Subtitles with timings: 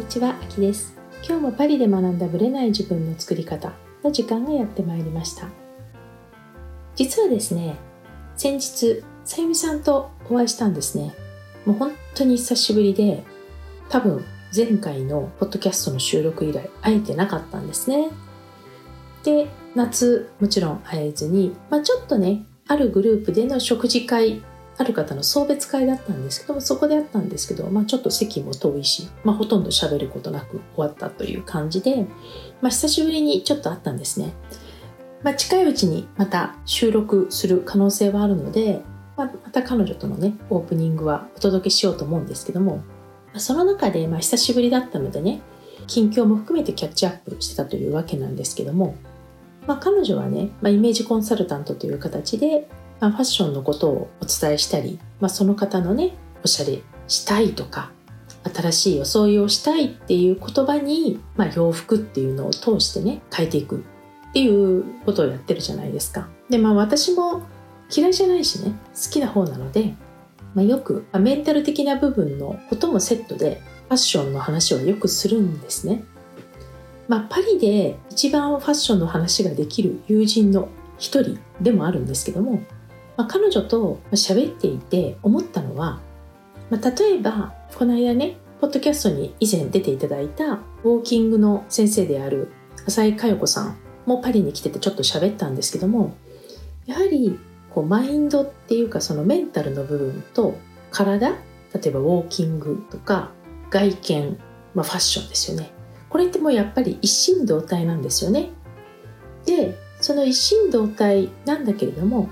[0.00, 0.98] にちは、あきです。
[1.22, 5.46] 今日もパリで学んだブレない自分の作り方の時間がやってまいりました。
[6.96, 7.76] 実はですね、
[8.34, 11.14] 先日、さゆみさんとお会いしたんですね。
[11.66, 13.22] もう本当に久しぶりで、
[13.90, 14.24] 多分
[14.56, 18.08] 前回のポッドキャストの収録以来会えてなかったんですね。
[19.22, 24.42] で、夏もちろん会えずに、まあ、ちょっとね、あるグループでの食事会
[24.80, 32.06] ある方の送別会だったんですけどもそこであったんですけど、まあ、ちょっと席も遠いし、まあ、ほとんど喋ることなく終わったという感じで、
[32.62, 34.32] まあ、久しぶりにちょっと会ったんですね、
[35.22, 38.80] まあ、近いうちにまた収録する可能性はあるので、
[39.18, 42.82] まあ、また彼女とのねオープニングはお届けしようと思うんですけども
[43.36, 45.42] その中でまあ久しぶりだったのでね
[45.88, 48.96] 近況も含めてキャッチアップしてたというわけなんですけども、
[49.66, 52.66] まあ、彼女はね、まあ、イメージコンサルタントという形で
[53.00, 57.90] まあ、ファッションのことをお伝えしたり、まあ、その方のねおしゃれしたいとか
[58.54, 63.84] 新しい装いをしたいっていう言葉に、まあ、洋服っていうのを通してね変えていく
[64.30, 66.28] っていうことをやってるじゃないですか。
[66.48, 67.42] でまあ私も
[67.94, 69.94] 嫌いじゃないしね好きな方なので、
[70.54, 76.04] まあ、よく、まあ、メンタル的な部分のこともセットでファッションの話はよくするんですね。
[77.08, 82.62] まあ、パリで一番ファッションの話ができる友人の一人でもあるんですけども
[83.20, 86.00] まあ、彼女と喋っていて思ったのは、
[86.70, 90.54] まあ、例えばこの間ねポッドキャストに以前出ていただいた
[90.84, 92.50] ウォーキングの先生である
[92.86, 96.16] 浅井佳代子さんもパリに来ててちょっと喋ったんですけども
[96.86, 100.56] やはりこうマインドっていうかそのメンタルの部分と
[100.90, 101.36] 体例
[101.84, 103.32] えばウォーキングとか
[103.68, 104.38] 外見、
[104.74, 105.70] まあ、ファッションですよね。
[106.08, 108.48] これってもうやっぱり一心同体なんですよね。
[109.44, 112.30] でその一心同体なんだけれども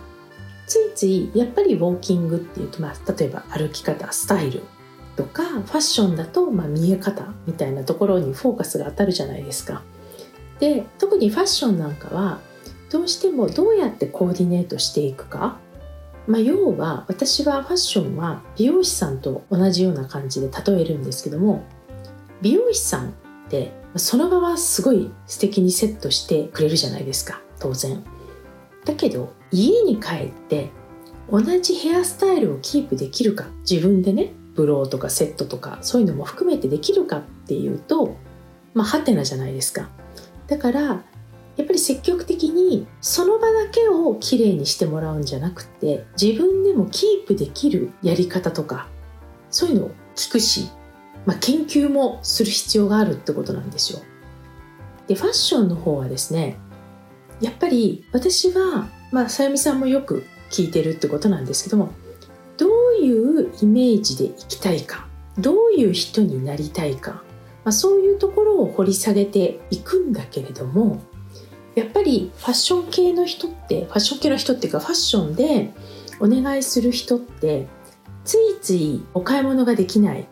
[0.68, 4.62] ついついやっぱりウォーキングっていうと、まあ、例えば歩き方スタイル
[5.16, 9.82] とかファッションだと、まあ、見え方みたいなところにフォーカスが当たるじゃないですか。
[10.60, 12.40] で特にファッションなんかは
[12.90, 15.58] どうしてもどうやってコーディネートしていくか、
[16.26, 21.64] まあ、要は私はファッションは美容師さんと同じような感じで例えるんですけども
[22.42, 23.12] 美容師さんっ
[23.48, 28.04] てその場はすごい素敵にセットしてくれるじゃないですか当然。
[28.84, 30.70] だけど家に帰って
[31.30, 38.16] 同じヘアスタイルをキープできるか自分でねブローとかセットとかそういうのも含めてできるかっていうと
[38.74, 39.88] まあハテナじゃないですか。
[40.46, 41.04] だから
[41.58, 48.86] やっぱり積極的にその場だけをきれいにしてもらうんじゃなくて自分でもキープできるやり方とか
[49.50, 50.70] そういうのを聞くし、
[51.26, 54.00] まあ、研究もする必要があるってことなんですよ。
[55.08, 56.58] でファッションの方はですね
[57.40, 61.92] やっぱり私は、まあ、さゆみさんもよく聞いてるってことなんですけども
[62.56, 62.70] どう
[63.02, 65.06] いうイメージでいきたいか
[65.38, 67.22] どういう人になりたいか、
[67.64, 71.00] まあ、そういうところを掘り下げていくんだけれども
[71.74, 75.72] やっぱりファッション系の人ってファッション系の人っていうかファッションで
[76.18, 77.68] お願いする人って
[78.24, 80.26] ついついお買い物ができない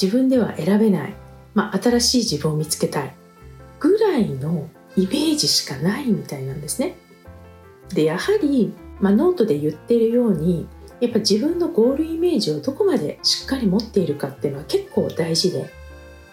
[0.00, 1.14] 自分では選べない、
[1.54, 3.14] まあ、新しい自分を見つけたい
[3.78, 6.96] ぐらいのイメージしかないみたいなんですね。
[7.94, 10.66] でやはり、まあ、ノートで言ってるように
[11.00, 15.70] やっぱ自分のゴールイメージをどこまでしっかり持っているかっていうのは結構大事で、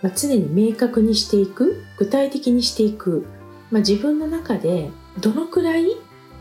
[0.02, 3.26] まあ、常に明確にしていく具体的にしていく、
[3.72, 4.90] まあ、自分の中で
[5.20, 5.86] どのくらい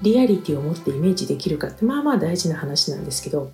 [0.03, 3.53] リアリティを持ってイメージできるかってまあまあ大事な話なんですけど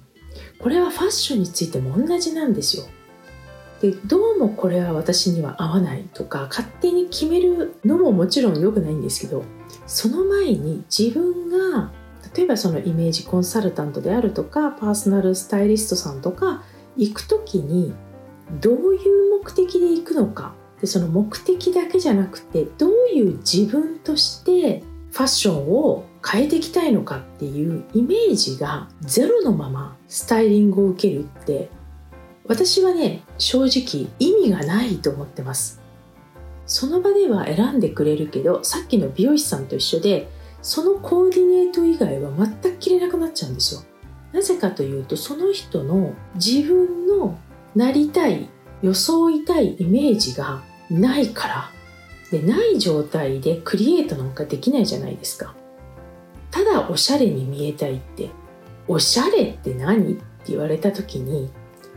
[0.59, 2.85] これはファッションについても同じなんですよ。
[3.81, 9.43] でどうもこれは私には合わないとか勝手に決めるのももちろん良くないんですけど
[9.87, 11.91] その前に自分が
[12.35, 16.63] 例えばそのイメージコンサルタントであるとかパーソナルスタイリストさんとか
[16.97, 17.95] 行く時に
[18.61, 20.55] どういう目的で行くのか。
[20.81, 31.69] でその目的だけじゃなくてどういう自分としてファッションを変えていきたいのかっていうイメージがゼロのままスタイリングを受けるって
[32.51, 35.81] 私はね正直意味がないと思ってます。
[36.67, 40.29] その場では選んでくれるけどさっきの美容師さんと一緒で
[40.61, 43.83] そのコーディネート以外は全く着れなくなっちゃうんですよ。
[44.33, 47.39] なぜかというとその人の自分の
[47.77, 48.49] なりたい
[48.83, 51.71] 装いたいイメージがないから。
[52.33, 55.55] でない状態でクリエイトなんかできないじゃないですか。
[56.51, 58.31] ただおしゃれに見えたいって。
[58.89, 60.15] おしゃれって何？
[60.15, 61.49] って言われた時に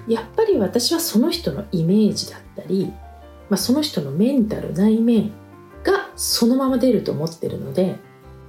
[0.07, 2.91] やっぱり私はその人のイメージだったり、
[3.49, 5.31] まあ、その人のメンタル内面
[5.83, 7.97] がそのまま出ると思ってるので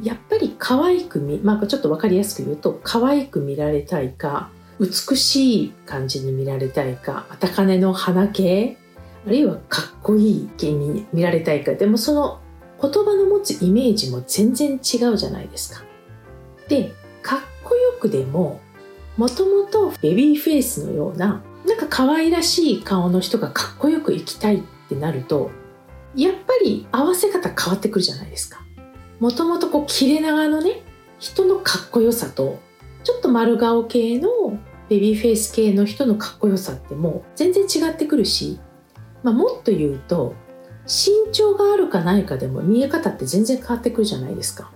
[0.02, 8.76] やっぱり可愛く見、まあ、ちょっと分かりやすく言うと可愛く見られたいか美しい感じに見られたいか高嶺の花系
[9.26, 12.40] あるいはかっこいい気に見られたいかでもその
[12.80, 15.84] 言葉の持つイメージも全然違うじゃないですか。
[16.68, 16.92] で
[17.22, 18.60] かっこよくでも
[19.16, 25.50] もともとベビーフェイスのようななんか可愛らしい顔の人がかっこよく生きたいってなると
[26.14, 28.64] やっぱり合わせ方変わってくるじゃないですか。
[29.20, 30.82] もともとこう切れ長のね
[31.18, 32.58] 人のかっこよさと
[33.04, 34.28] ちょっと丸顔系の
[34.88, 38.58] ベビーフェイス系の人のかっこよさってもう全然違ってくるし、
[39.22, 40.34] まあ、もっと言うと
[40.84, 44.70] 身長があるかないかでも見え方って全然変わってくるじゃないですか。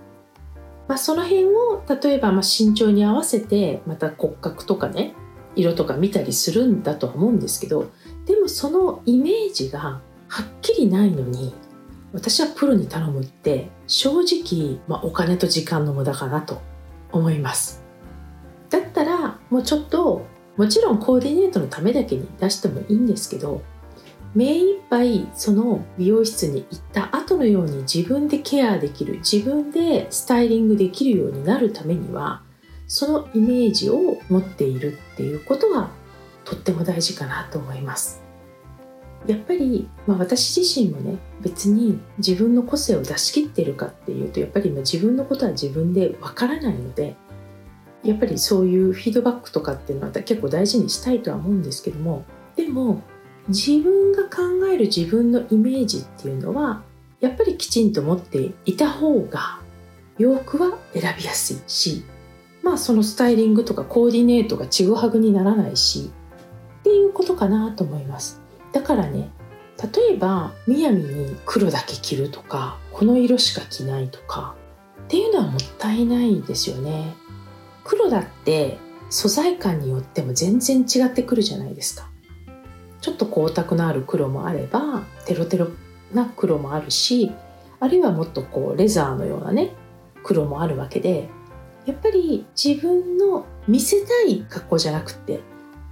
[0.89, 5.13] まあ、その辺を例えばま身長に合わせてまた骨格とかね
[5.55, 7.91] 色とか見たりするんだと思うんですけど
[8.25, 11.53] でもそのイメージがはっきりないのに
[12.11, 16.59] 私はプロに頼むって正直、まあ、お金と時間の無駄かなと
[17.11, 17.83] 思います。
[18.71, 20.25] だったらもうちょっと
[20.57, 23.61] もちろんコーディネートのためだけに出してもいいんですけど
[24.35, 32.43] 目いっぱいその美容室に行った後のように自分でケアできる自分でスタイリングできるようになるためには
[32.87, 35.91] そのイメージを持っているっていうことが
[36.45, 38.21] とっても大事かなと思います。
[39.27, 47.17] やっぱり、まあ、私自身もね別に自分の個性を出し切ってるかっていうとやっぱり自分のことは自分でわからないので
[48.03, 52.23] やっぱりそういうフィードバックとかっていうのは結構大事にしたいとは思うんですけども
[52.55, 53.03] でも
[53.49, 56.83] 自分が考える自分のイメージっていうのは
[57.19, 59.59] やっぱりきちんと持っていた方が
[60.17, 62.03] 洋服は選びやすいし
[62.61, 66.11] まあそのスタイリングとかコーディネートがちぐはぐにならないし
[66.79, 68.39] っていうことかなと思います。
[68.71, 69.31] だからね
[69.95, 74.55] 例えばむやみに黒だけ着るとかこの色しか着ないとか
[75.05, 77.15] っていうのはもったいないですよね。
[77.83, 78.77] 黒だって
[79.09, 82.08] 素材感によっても全然違ってくるじゃないですか。
[83.01, 85.67] ちょっと光沢のある黒もあればテロテロ
[86.13, 87.31] な黒もあるし
[87.79, 89.73] あるいはもっとこうレザーのようなね
[90.23, 91.29] 黒もあるわけで
[91.85, 95.39] やっぱり自分の見せたい格好じゃなくて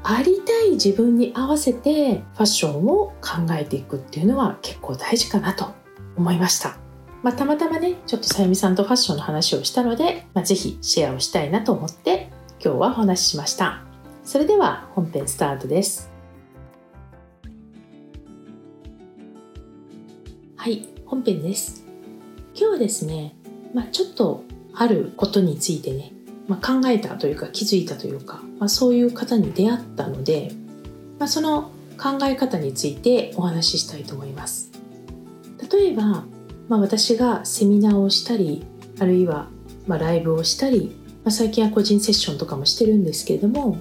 [0.04, 5.74] ありたい自分に合わせてファッションを考えていくっていうのは結構大事かなと
[6.16, 6.78] 思いました。
[7.24, 12.30] まあ、たまたまねちょっとさゆみさんとファッションの話をしたので、まあ、ぜひシェアをしたいなと思って
[12.64, 13.84] 今日はお話ししました。
[14.24, 16.17] それでは本編スタートです。
[20.68, 21.86] はい、本編です。
[22.54, 23.34] 今日はですね、
[23.74, 24.44] まあ、ちょっと
[24.74, 26.12] あることについてね、
[26.50, 30.52] まあ、考えたというか気づいたというか、まあ、そういう方に出会ったので、
[31.20, 34.74] まあ、その考え方についてお話ししたいと思います。
[35.72, 36.26] 例えば、
[36.68, 38.66] まあ、私がセミナーをしたり
[39.00, 39.48] あるいは
[39.86, 43.78] まライブをしたり、まあ、最近は個人セッションとかもしてるんですけれども、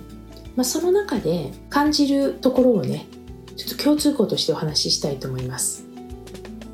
[0.54, 3.08] まあ、その中で感じるところをね
[3.56, 5.85] ちょっと共通項としてお話ししたいと思います。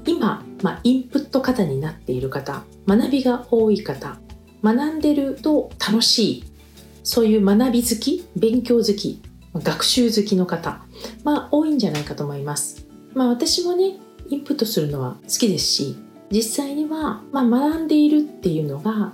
[0.06, 4.18] 今、まあ、インプット型になっている方学びが多い方
[4.62, 6.44] 学んでると楽しい
[7.04, 9.22] そういう学び好き勉強好き
[9.54, 10.82] 学習好きの方
[11.24, 12.86] まあ多いんじゃないかと思います。
[13.14, 13.96] まあ私もね
[14.28, 15.96] インプットするのは好きですし
[16.30, 19.12] 実際には、まあ、学んでいるっていうのが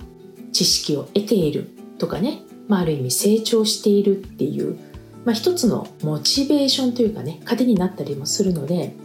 [0.53, 4.79] 知識を得ているとかね、まあ、ある意味成長しているっていう、
[5.25, 8.95] まあ、一つのモチベーションというかね糧になったりもするので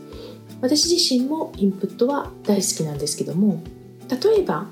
[0.65, 3.63] 私自身もインプットは大好きなんですけども
[4.09, 4.67] 例えば、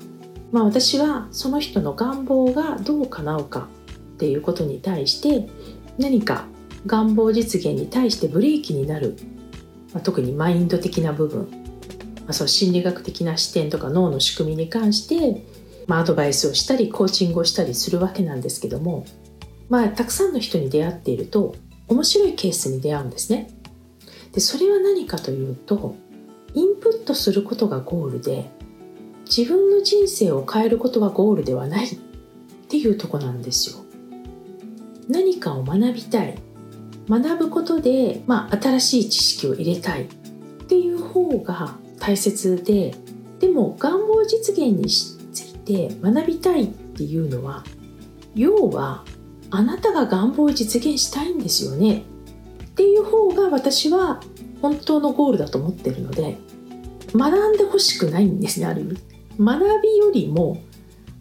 [0.51, 3.67] まあ、私はその人の願望がどう叶うか
[4.15, 5.47] っていうことに対して
[5.99, 6.47] 何か
[6.87, 9.15] 願望実現に対してブレーキになる、
[9.93, 11.41] まあ、特にマインド的な部分、
[12.21, 15.45] まあ、その心理学的な視点とか脳の仕組みに関して、
[15.85, 19.05] まあ、アドバイスをしたりコーチングをしたりするわけなんですけども、
[19.69, 21.53] まあ、たくさんの人に出会っていると
[21.87, 23.51] 面白いケースに出会うんですね。
[24.33, 25.95] でそれは何かというと
[26.53, 28.49] インプットすることがゴールで
[29.25, 31.97] 自分の人生を変えることはゴールではないっ
[32.67, 33.77] ていうとこなんですよ。
[35.07, 36.37] 何かを学びたい
[37.09, 40.07] 学ぶことで、まあ、新しい知識を入れたいっ
[40.67, 42.95] ていう方が大切で
[43.39, 47.63] でも願望実現について学びたいっていうのは
[48.35, 49.03] 要は
[49.51, 52.03] あなたが願望を実現したいんですよね
[52.73, 54.19] っていう方が私は
[54.61, 56.37] 本当のゴールだと思ってるので
[57.13, 58.97] 学んでほしくないんですねある意味。
[59.39, 60.61] 学びよりも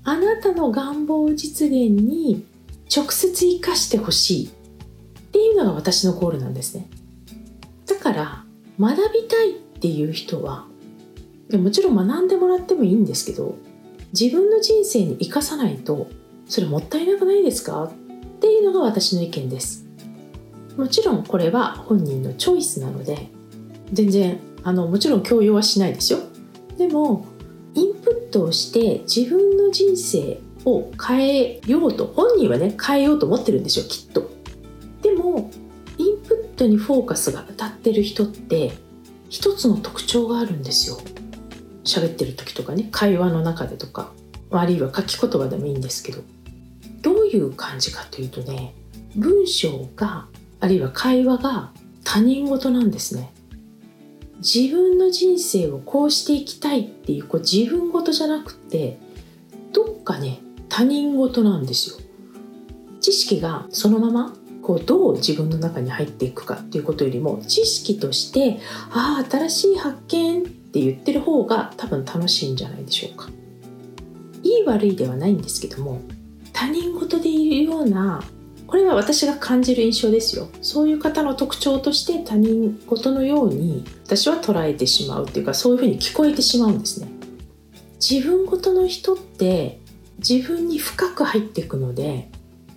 [0.04, 2.44] あなたの願望実現に
[2.94, 4.46] 直接生かしてほしい。
[4.46, 4.50] っ
[5.32, 6.88] ていうのが私のゴールなんですね。
[7.86, 8.44] だから
[8.78, 10.66] 学びたいっていう人は
[11.52, 13.56] もちろん学んでもらってもいいんですけど
[14.18, 16.08] 自分の人生に生かさないと
[16.46, 17.84] それもったいなくないですか？
[17.84, 17.92] っ
[18.40, 19.81] ていうのが私の意見です。
[20.76, 23.28] もちろんこれは本人のチョイスなので
[23.92, 26.20] 全然あのもちろん強要はしないですよ。
[26.78, 27.26] でも
[27.74, 34.30] インプットをして自分の人生を変えようと本人はね変えようと思ってるんですよきっと。
[35.02, 35.50] でも
[35.98, 38.72] インプットにフォーカスが当たってる人って
[39.28, 40.98] 一つの特徴があるんですよ。
[41.84, 44.12] 喋ってる時とかね会話の中でとか
[44.50, 46.22] あるいは書き言葉でもいいんですけど。
[47.02, 48.74] どういう感じかというとね
[49.16, 50.28] 文章が
[50.62, 51.72] あるいは会話が
[52.04, 53.32] 他人事なんですね。
[54.38, 58.96] 自分の人生をこうしていきたいっていうこう自分事じゃなくて
[59.72, 60.38] どっかね
[60.68, 61.96] 他人事なんですよ。
[63.00, 68.60] 知識がそのままこうどう自分の中に入っていくかっていうことよりも知識として
[68.92, 73.28] ああ新しい発見って言ってる方が多分楽しいんじゃないでしょうか。
[74.44, 76.02] いい悪いではないんですけども
[76.52, 78.22] 他人事でいるような
[78.72, 80.48] これは私が感じる印象ですよ。
[80.62, 87.08] そういう方の特徴として他人事のように私は捉えてしまうっていうかそういうふうに聞こえてしまうんですね。
[88.00, 89.78] 自分事の人って
[90.26, 92.30] 自分に深く入っていくので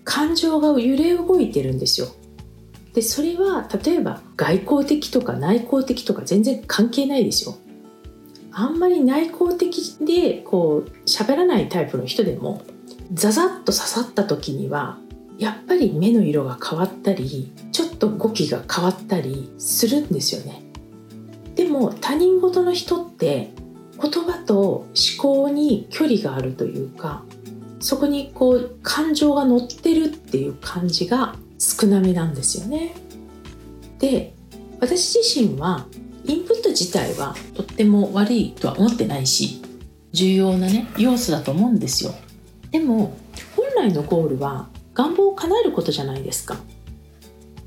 [0.03, 2.07] 感情が揺れ動いてるんですよ。
[2.93, 7.55] でそれは例えば外交的とか内向的とか全然関係ないですよ。
[8.51, 12.63] あんまり内向的でこう喋らないタイプの人でも
[13.13, 14.99] ザザッと刺さった時には
[15.37, 20.61] やっぱり目の色が変わったりちょっと語気が変わったりするんですよね
[21.55, 23.51] でも他人事の人って
[24.01, 24.87] 言葉と思
[25.19, 27.23] 考に距離があるというか
[27.79, 32.95] そこにこう感情が乗ってるっていう感じが少なめなんですよね。
[33.99, 34.33] で
[34.79, 35.85] 私自身は
[36.25, 39.61] インプット自体はとっても悪いとは思ってないし
[40.11, 42.13] 重要なね要素だと思うんですよ。
[42.71, 43.17] でも
[43.55, 46.57] 本来のゴールは願望を叶えることじゃないですか。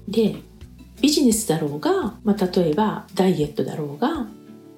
[0.09, 0.37] で
[1.01, 4.27] ビジネスだろうが、まあ、例えばダイエットだろうが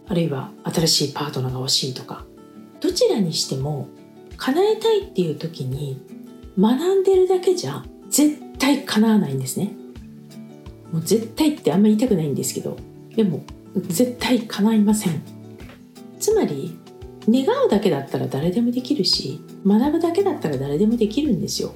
[0.06, 2.24] あるいは新しいパートナーが欲しいとか
[2.80, 3.88] どちらにしても
[4.36, 6.02] 叶えたいっていう時に
[6.58, 9.72] 学んでるだけじゃ絶対叶わないんですね。
[10.92, 12.76] もう絶対ってあんま言いたくないんですけど
[13.14, 13.44] でも
[13.76, 15.22] 絶対叶いません。
[16.18, 16.76] つまり
[17.28, 21.72] 願うだけだったら誰でもできるし学ぶだけだったら誰でもできるんですよ。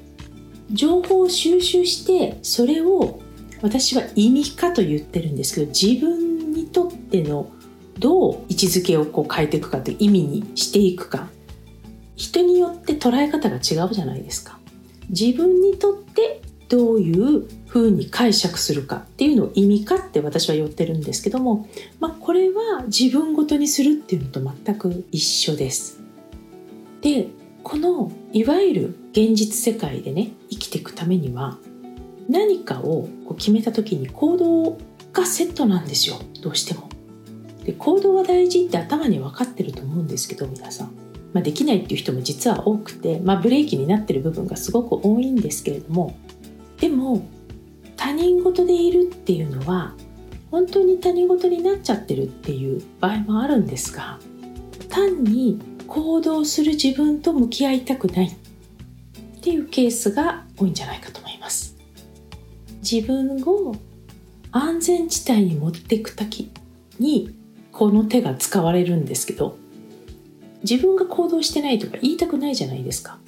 [0.72, 3.20] 情報を収集してそれを
[3.62, 7.50] 私は意味化と言ってるんですけど自分にとっての
[7.98, 11.28] どう位置づけをこう変えていくかという意味にしていくか
[12.16, 14.58] 人によって捉え方が違うじゃないですか
[15.10, 21.68] 自分にとってどういう風に解釈するかっていうのを意味かって私は言ってるんですけども、
[22.00, 26.00] まあ、これは自分ごとにするっていうのと全く一緒です。
[27.00, 27.28] で
[27.64, 31.58] このいわゆる現実世界でね生きていくためには
[32.28, 34.78] 何かをこう決めた時に行動
[35.12, 36.88] がセットなんですよどうしても。
[37.64, 40.92] で行動は大事って頭に分かってると思うんですけど皆さん。
[41.32, 46.16] まあ、できないっていう人も実は多くて、まあ、ブレーキになってる部分がすごく多いんですけれども
[46.78, 47.26] でも
[47.96, 49.94] 他人事でいるっていうのは
[50.52, 54.20] 本当に他人事になっちゃってるっていう場合もあるんですが
[54.88, 55.58] 単に
[55.94, 58.26] 行動する自分と向き合いたくない。
[58.26, 61.76] っていうケースが多いんじゃないかと思います。
[62.82, 63.76] 自分を
[64.50, 66.50] 安全地帯に持っていく時
[66.98, 67.32] に
[67.70, 69.56] この手が使われるんですけど
[70.68, 73.18] 自分が行動してないとか言いたくないじゃないですか。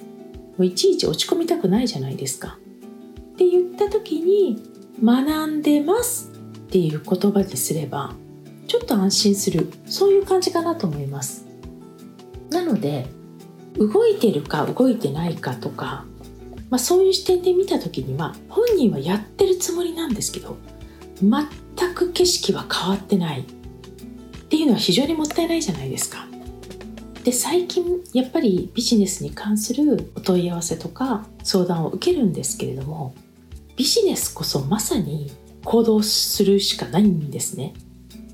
[0.57, 2.57] もういちいち落ち込みたくないじゃないですか。
[3.33, 4.61] って言った時に
[5.01, 8.13] 学んでますっていう言葉にすれば
[8.67, 9.71] ちょっと安心する。
[9.85, 11.46] そういう感じかなと思います。
[12.49, 13.07] なので
[13.77, 16.05] 動いてるか動いてないかとか、
[16.69, 20.57] まあ、そういう視点で見た時には本人はやってるつもりなんですけど
[21.21, 23.43] 全く景色は変わってないっ
[24.49, 26.25] ていうのは非常にもったいないじゃないですか。
[27.23, 33.13] で最近やっぱりビジネスに関するお問い合わせとか相談を受けるんですけれども
[33.75, 35.29] ビジネスこそまさに
[35.65, 37.73] 行動するしかないんですね。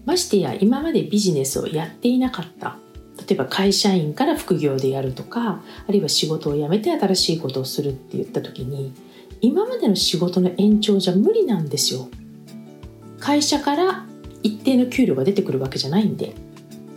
[0.05, 2.77] ましてや今までビジネスをやっていなかった
[3.17, 8.93] 例えば会社員から副業でやるとかあるいは仕事を辞めて新しいことをするって言った時に
[9.41, 12.09] 今までの仕事の延長じゃ無理なんですよ
[13.19, 14.05] 会社から
[14.41, 16.33] 一定の給料が出てくるわけじゃないんで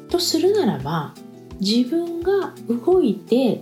[0.08, 1.14] とするならば
[1.60, 3.60] 自分が動いて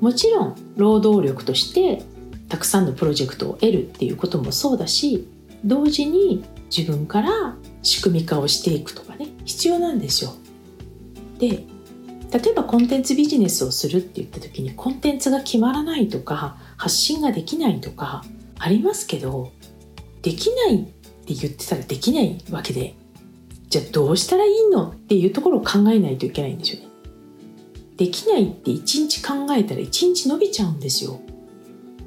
[0.00, 2.02] もちろん労働力として
[2.48, 5.26] たくさんのプロジェクトを得るっていうこともそうだし
[5.64, 6.44] 同時に
[6.74, 10.34] 自分から仕組み化をしていくとかね必要なんですよ。
[11.38, 11.64] で
[12.34, 18.24] 例えばコンテンツビジネスをするって言った時にコンテンツが決まらないとか発信ができないとか
[18.58, 19.52] ありますけど
[20.20, 22.96] できないって言ってたらできないわけで
[23.68, 26.88] じゃあどうしたらいいのっていうところを考えないといけないんですよね。
[27.96, 31.20] できないって一日考えたら一日伸びちゃうんですよ。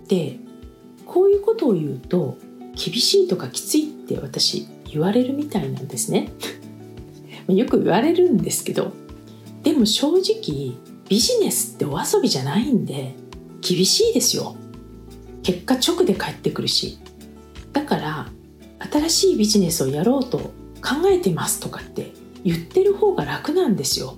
[0.10, 0.40] で
[1.06, 2.38] こういうことを言うと
[2.76, 6.34] 厳しいとかきついって私言われるみたいなんですね。
[7.48, 8.92] よく言われるんですけど
[9.64, 10.78] でも正直
[11.10, 13.16] ビジネスってお遊びじゃないんで
[13.62, 14.56] 厳しいですよ。
[15.44, 17.00] 結果直で返ってくるし。
[17.74, 18.30] だから
[18.92, 20.40] 新しいビジネスをやろうと
[20.82, 22.12] 考えてますとかって
[22.44, 24.18] 言ってる方が楽なんですよ。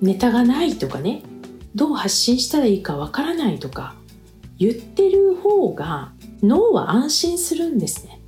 [0.00, 1.22] ネタがないとかね。
[1.74, 3.94] どう発信したらいいかわからないとか。
[4.58, 8.20] 言ってる方が脳は安心するんですね。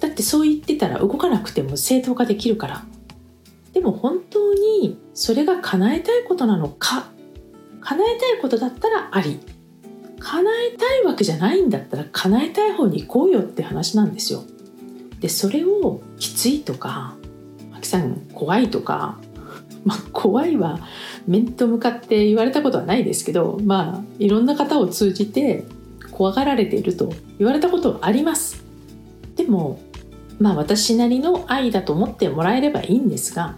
[0.00, 2.84] だってそう言ってたら動かなくても正当化できるから。
[3.72, 7.10] でも本当にそれが叶えたいことなのか
[7.80, 9.40] 叶えたいことだったらあり
[10.18, 14.42] 叶えたいわけじゃないんだったら叶えたい方に行こうよって話なんですよ。
[15.20, 17.14] でそれをきついとか
[17.70, 19.18] 「マキさん怖い」とか
[19.84, 20.80] まあ、怖いは
[21.26, 25.66] 面と向かって言われたことはないですけどまあいろんな方を通じて
[26.10, 28.64] 怖がられていると言われたことはあります。
[29.36, 29.78] でも
[30.38, 33.56] まあ私なりの愛だと思ってもらえればいいんですが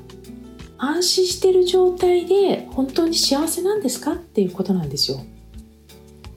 [0.78, 5.18] 安心してる状態で本当に幸せなんですかっていうことなんですよ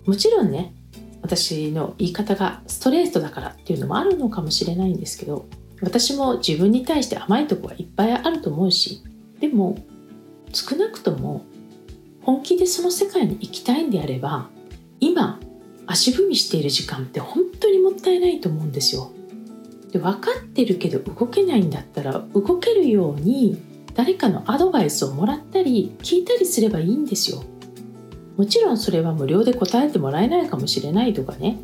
[0.06, 0.74] もちろんね
[1.22, 5.48] 私の言い方がストレートだからっていうのもあるのかもしれないんですけど
[5.82, 9.04] 私も自分に対して甘いとこはいっぱいあると思うし
[9.40, 9.78] でも
[10.54, 11.46] 少なくとも
[12.22, 14.50] 本気でその世界に行きたいんであれば
[15.00, 15.40] 今
[15.86, 19.12] 足踏みしている時間って本当にもったいないと思うんですよ。
[19.92, 23.60] で分かってるけど動けないんだったら動けるように
[24.00, 27.44] 誰かのアドバイスをもらったり聞いたりすればいいんですよ。
[28.38, 31.60] もちろんそれは無料で答えてもらえないかもしれないとかね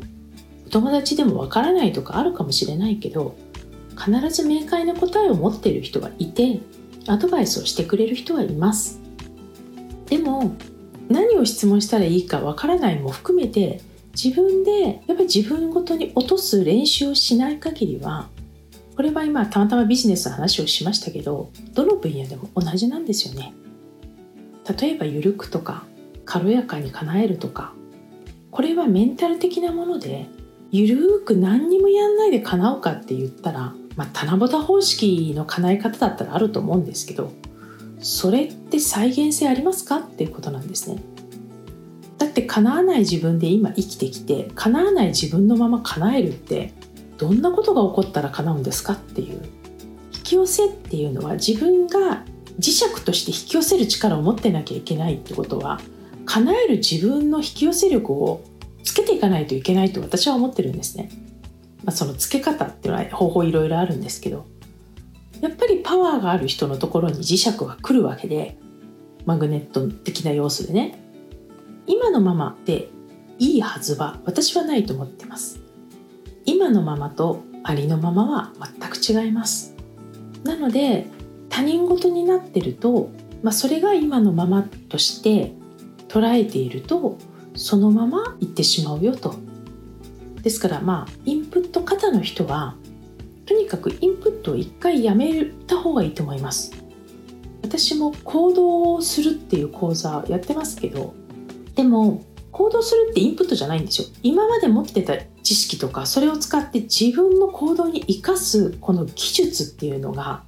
[0.66, 3.34] お友達でもわからないとかあるかもしれないけど
[3.96, 6.60] 必ず明快な答えを持っている人がいて
[7.08, 9.00] アドバイスをしてくれる人はいます
[10.04, 10.54] でも
[11.08, 13.80] 何を質問したらいいかわからないも含めて
[14.12, 18.28] 自分でやっぱり自分ごとに落とす練習をしない限りは
[18.96, 23.54] これは今たまたまビジネスの話をしましたけどどの分野でも同じなんですよね。
[24.80, 25.84] 例えばゆるくとか
[26.24, 27.72] 軽やかに叶えるとか
[28.50, 30.26] これはメンタル的なもので
[30.72, 37.32] ゆるーく何にもやんないで叶うかって言ったらまあ、棚ぼた方式の叶え方だったらあると思うんですけど
[37.98, 41.02] それって再現性ありますかっていうことなんですね。
[42.18, 46.72] だって叶わない自分で今生きてきて叶わない自分のまま叶えるって
[47.18, 49.42] どんなことが起こったら叶うんですかっていう。
[50.14, 52.24] 引き寄せっていうのは自分が
[52.58, 55.80] 磁石として引き寄せる力を持ってなきゃいけないってことは
[56.24, 58.42] 叶える自分の引き寄せ力を
[58.82, 61.10] つけていかないといけないと私は思ってるんですね。
[61.84, 64.46] まあ、その付け方っていうのは方法いろいろあるんですけど。
[65.40, 68.56] やっぱりパワーがある人のところに磁石は来るわけで
[69.26, 70.98] マグネット的な要素でね。
[71.86, 72.88] 今のままで
[73.38, 75.65] いいはずは私はないと思ってます。
[76.56, 79.74] 今のままとありのままは全く違います。
[80.42, 81.06] なので
[81.50, 83.10] 他人事になってると、
[83.42, 85.52] まあ、それが今のままとして
[86.08, 87.18] 捉えていると
[87.56, 89.34] そのまま行ってしまうよと。
[90.40, 92.74] ですからまあインプット型の人は
[93.44, 96.72] とにかくインプットを一回やめた方がいいと思います。
[97.60, 101.12] 私も行動をするっていう講座やってますけど
[101.74, 104.08] でも行動するってインプットじゃないんですよ。
[104.22, 110.42] 今まで持ってた知識とかそれを使って自分の行動に生かすこの技術っていうのが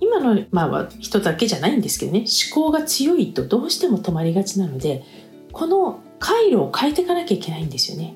[0.00, 5.02] 今の、まあ、人だけじゃないんですけどね思考が強いとどうしても止まりがちなので
[5.50, 8.14] この回路を変えていかなきゃいけないんですよね。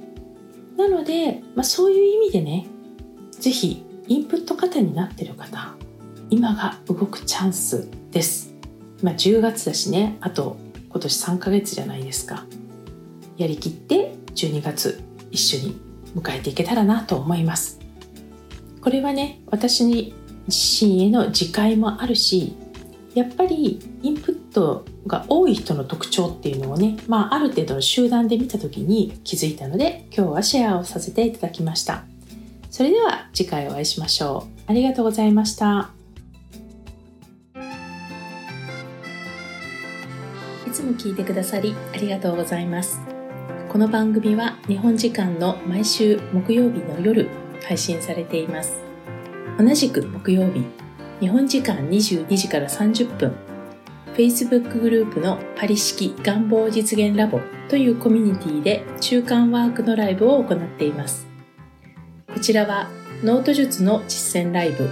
[0.76, 2.66] なので、まあ、そういう意味でね
[3.32, 5.74] 是非インプット型になってる方
[6.30, 8.54] 今が動くチャンスです、
[9.02, 10.56] まあ、10月だしねあと
[10.90, 12.44] 今年3ヶ月じゃないですか。
[13.36, 17.80] やりきって12月一緒に迎えていけたらなと思います。
[18.80, 20.14] これはね私に
[20.48, 22.56] 自身への自戒もあるし
[23.14, 32.04] やっぱりインプットが多い人の特徴っていうのをね、まあ、ある程度の集団で見た時に気づいたので今日はシェアをさせていただきました。
[32.70, 34.60] それでは次回お会いしましょう。
[34.68, 35.90] ありがとうございました。
[40.66, 43.09] いつも聞いてくださりありがとうございます。
[43.70, 47.28] この番組は日本時間の毎週木曜日の夜
[47.62, 48.82] 配信されています
[49.60, 50.64] 同じく木曜日
[51.20, 53.32] 日本時間22時から30分
[54.14, 61.28] Facebook グループのパリ式願望実現ラボというコミュニティで中間ワークのライブを行っています。
[62.26, 62.90] こちらは
[63.22, 64.90] ノート術の実践ライブ、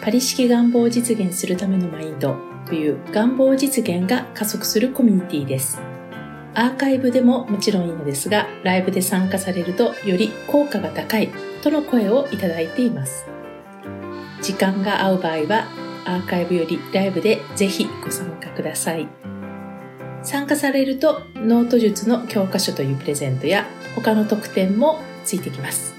[0.00, 5.89] パリ式願望を実現するためのマインドという願望実現が加速するコミュニティです。
[6.54, 11.28] アーカイブでももちろんいいのですが、ライブで参加されるとより効果が高い
[11.62, 13.26] との声をいただいています。
[14.42, 15.68] 時間が合う場合は、
[16.04, 19.06] アーカイブよりライブでぜひご参加ください。
[20.22, 25.94] 参加されると、ノート術の教科書というプレゼントや他の特典もついてきます。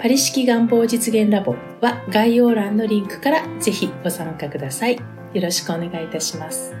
[0.00, 4.96] パリ式願望実現ラボは概要欄のリンクからぜひご参加ください。
[4.96, 6.74] よろしくお願いいたします。